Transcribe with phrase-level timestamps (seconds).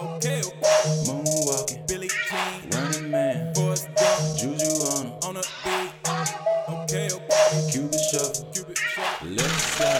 [0.00, 0.60] Okay, okay.
[1.06, 5.90] Moonwalking, Billie Jean, running man, Forrest Gump, Juju on him, on a beat.
[6.68, 7.70] Okay, okay.
[7.72, 9.26] Cupid shuffle, Cupid shot.
[9.26, 9.98] left slide,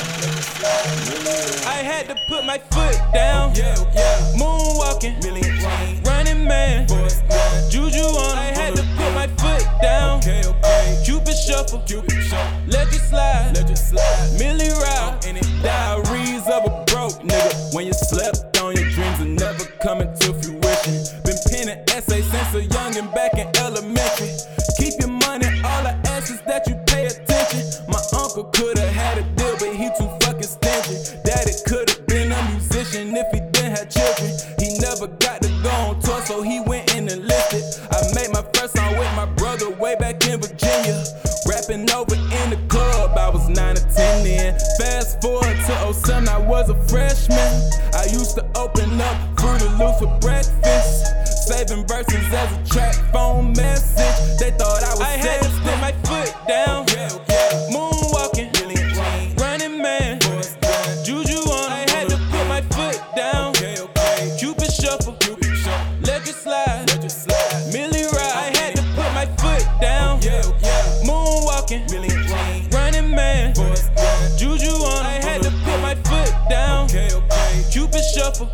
[1.27, 3.53] left I had to put my foot down.
[3.57, 4.39] Yeah, yeah.
[4.39, 6.87] Moonwalking, Billie Jean, running man.
[6.87, 7.73] Forrest Gump.
[7.73, 8.39] Juju on.
[8.39, 10.19] I had to put my foot down.
[10.19, 11.03] Okay, okay.
[11.05, 12.53] Cupid shuffle, Cupid shot.
[12.69, 13.51] let you slide.
[13.53, 14.39] Let you slide.
[14.39, 14.69] Millie
[15.37, 15.63] it.
[15.63, 17.75] Diaries of a broke nigga.
[17.75, 18.58] When you slept
[22.39, 24.31] since a young and back in elementary.
[24.79, 27.65] Keep your money, all I ask is that you pay attention.
[27.89, 30.97] My uncle could've had a deal, but he too fucking stingy.
[31.25, 34.31] Daddy could've been a musician if he didn't have children.
[34.59, 37.65] He never got to go on tour, so he went and enlisted.
[37.91, 41.03] I made my first song with my brother way back in Virginia.
[41.47, 44.59] Rapping over in the club, I was 9 or 10 then.
[44.79, 47.51] Fast forward to 07, I was a freshman.
[47.95, 50.78] I used to open up Fruity Loops for breakfast.
[51.49, 54.39] Saving verses as a track phone message.
[54.39, 56.85] They thought I was I had to put my foot down.
[57.73, 58.53] Moonwalking,
[59.41, 60.21] running man.
[61.03, 63.55] Juju on, I had to put my foot down.
[64.39, 65.17] Cupid shuffle,
[66.03, 66.85] let you slide.
[67.73, 70.21] Millie ride, I had to put my foot down.
[71.09, 71.89] Moonwalking,
[72.75, 73.55] running man.
[74.37, 76.89] Juju on, I had to put my foot down.
[77.71, 78.51] Cupid shuffle,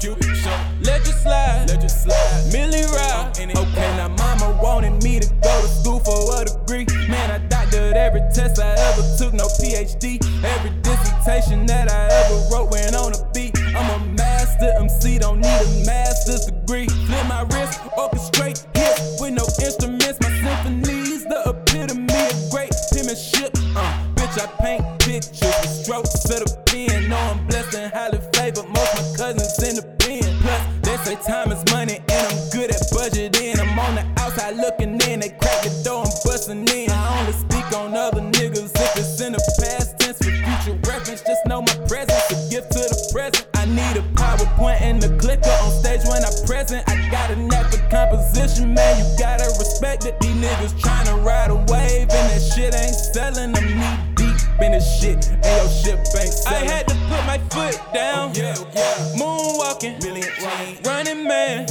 [1.64, 1.74] slide.
[1.74, 2.52] Let you slide.
[2.52, 3.32] Millie ride.
[3.38, 3.56] It.
[3.56, 6.86] Okay, now mama wanted me to go to school for a degree.
[7.08, 10.22] Man, I doctored every test I ever took, no PhD.
[10.44, 13.58] Every dissertation that I ever wrote went on a beat.
[13.76, 16.86] I'm a master MC, don't need a master's degree.
[16.86, 20.18] Flip my wrist, orchestrate hits with no instruments.
[20.20, 23.52] My symphonies, the epitome of great penmanship.
[23.76, 27.08] Uh, bitch, I paint pictures with strokes of the pen.
[27.08, 28.68] Know I'm blessed and highly favored.
[28.68, 30.22] Most my cousins in the pen.
[30.40, 31.53] Plus, they say time is
[31.94, 33.58] money and I'm good at budgeting.
[33.58, 35.20] I'm on the outside looking in.
[35.20, 36.90] They crack the door, I'm busting in.
[36.90, 41.22] I only speak on other niggas if it's in the past tense for future reference.
[41.22, 43.46] Just know my presence, a gift to the present.
[43.54, 46.88] I need a PowerPoint and a clicker on stage when I present.
[46.88, 48.98] I got a knack for composition, man.
[48.98, 52.94] You gotta respect that these niggas trying to ride a wave and that shit ain't
[52.94, 53.54] selling.
[53.56, 56.68] I'm knee deep in this shit and your shit ain't selling.
[56.68, 58.34] I had to put my foot down.
[58.34, 59.16] Yeah, yeah.
[59.16, 59.53] Moonwalking,
[59.92, 60.83] talking.
[60.84, 61.67] Running man.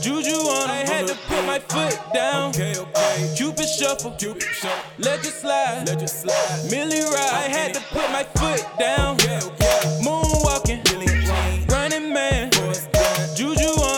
[0.00, 2.52] Juju on, I had to put my foot down.
[3.36, 4.16] Cupid shuffle.
[4.98, 5.84] Let you slide.
[6.70, 9.16] Millie ride, I had to put my foot down.
[10.02, 10.82] Moonwalking.
[11.70, 12.50] Running man.
[13.34, 13.95] Juju on.